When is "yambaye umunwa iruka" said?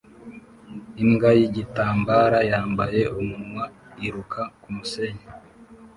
2.51-4.41